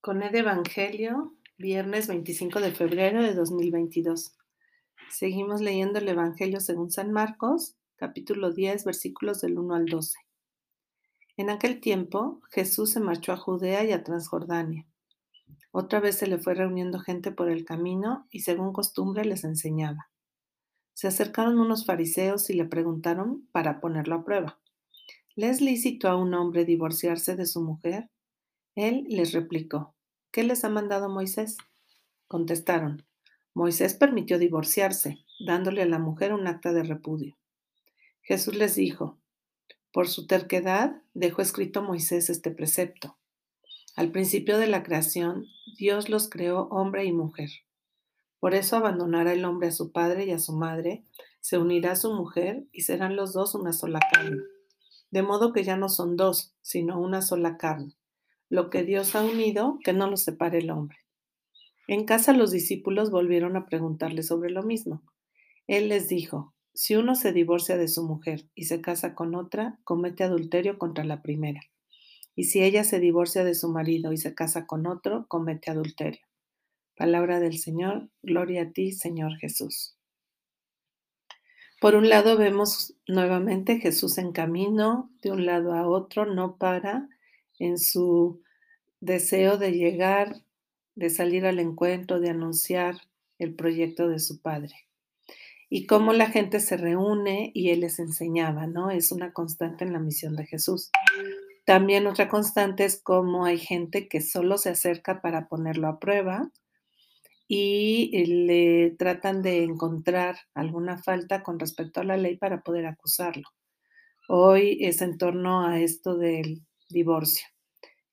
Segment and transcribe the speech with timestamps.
[0.00, 4.36] Con el Evangelio, viernes 25 de febrero de 2022.
[5.10, 10.16] Seguimos leyendo el Evangelio según San Marcos, capítulo 10, versículos del 1 al 12.
[11.36, 14.86] En aquel tiempo, Jesús se marchó a Judea y a Transjordania.
[15.72, 20.10] Otra vez se le fue reuniendo gente por el camino y según costumbre les enseñaba.
[20.94, 24.60] Se acercaron unos fariseos y le preguntaron para ponerlo a prueba.
[25.34, 28.08] ¿Le es lícito a un hombre divorciarse de su mujer?
[28.78, 29.96] Él les replicó,
[30.30, 31.56] ¿qué les ha mandado Moisés?
[32.28, 33.04] Contestaron,
[33.52, 37.36] Moisés permitió divorciarse, dándole a la mujer un acta de repudio.
[38.22, 39.18] Jesús les dijo,
[39.92, 43.18] por su terquedad dejó escrito Moisés este precepto.
[43.96, 47.50] Al principio de la creación, Dios los creó hombre y mujer.
[48.38, 51.02] Por eso abandonará el hombre a su padre y a su madre,
[51.40, 54.40] se unirá a su mujer y serán los dos una sola carne.
[55.10, 57.97] De modo que ya no son dos, sino una sola carne.
[58.48, 60.98] Lo que Dios ha unido, que no lo separe el hombre.
[61.86, 65.02] En casa los discípulos volvieron a preguntarle sobre lo mismo.
[65.66, 69.78] Él les dijo, si uno se divorcia de su mujer y se casa con otra,
[69.84, 71.60] comete adulterio contra la primera.
[72.36, 76.20] Y si ella se divorcia de su marido y se casa con otro, comete adulterio.
[76.96, 79.96] Palabra del Señor, gloria a ti, Señor Jesús.
[81.80, 87.08] Por un lado vemos nuevamente Jesús en camino de un lado a otro, no para,
[87.58, 88.42] en su
[89.00, 90.42] deseo de llegar,
[90.94, 92.96] de salir al encuentro, de anunciar
[93.38, 94.74] el proyecto de su padre.
[95.70, 98.90] Y cómo la gente se reúne y él les enseñaba, ¿no?
[98.90, 100.90] Es una constante en la misión de Jesús.
[101.64, 106.50] También otra constante es cómo hay gente que solo se acerca para ponerlo a prueba
[107.46, 113.48] y le tratan de encontrar alguna falta con respecto a la ley para poder acusarlo.
[114.28, 117.46] Hoy es en torno a esto del divorcio,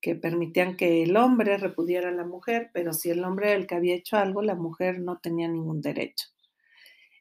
[0.00, 3.66] que permitían que el hombre repudiara a la mujer, pero si el hombre era el
[3.66, 6.28] que había hecho algo, la mujer no tenía ningún derecho.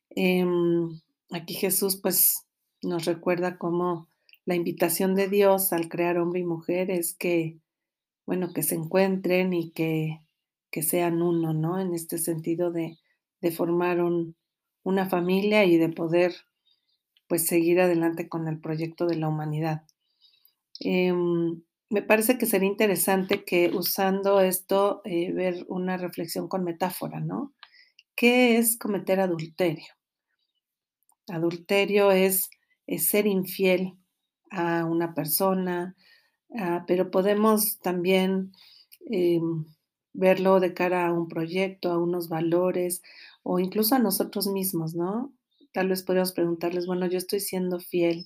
[0.10, 1.00] Em,
[1.32, 2.46] aquí Jesús pues
[2.82, 4.08] nos recuerda cómo
[4.46, 7.60] la invitación de Dios al crear hombre y mujer es que,
[8.26, 10.22] bueno, que se encuentren y que,
[10.72, 11.80] que sean uno, ¿no?
[11.80, 12.98] En este sentido de,
[13.42, 14.36] de formar un,
[14.84, 16.34] una familia y de poder
[17.28, 19.84] pues seguir adelante con el proyecto de la humanidad.
[20.80, 27.20] Em, me parece que sería interesante que usando esto, eh, ver una reflexión con metáfora,
[27.20, 27.54] ¿no?
[28.16, 29.86] ¿Qué es cometer adulterio?
[31.30, 32.50] Adulterio es,
[33.00, 33.94] ser infiel
[34.50, 35.96] a una persona,
[36.58, 38.54] ah, pero podemos también
[39.10, 39.66] em,
[40.14, 43.02] verlo de cara a un proyecto, a unos valores
[43.44, 45.34] o incluso a nosotros mismos, ¿no?
[45.74, 48.26] Tal vez podríamos preguntarles, bueno, yo estoy siendo fiel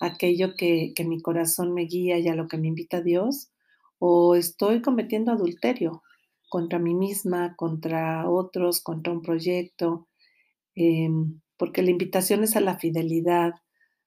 [0.00, 3.50] aquello que, que mi corazón me guía y a lo que me invita Dios,
[3.98, 6.02] o estoy cometiendo adulterio
[6.48, 10.08] contra mí misma, contra otros, contra un proyecto,
[10.74, 13.54] em, porque la invitación es a la fidelidad,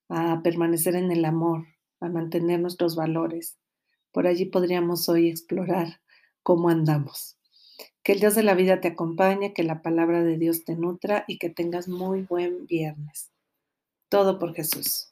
[0.10, 1.66] a permanecer en el amor,
[2.00, 3.58] a mantener nuestros valores.
[4.12, 6.02] Por allí podríamos hoy explorar
[6.44, 7.38] cómo andamos.
[8.04, 11.24] Que el Dios de la vida te acompañe, que la palabra de Dios te nutra
[11.28, 13.32] y que tengas muy buen viernes.
[14.10, 15.11] Todo por Jesús.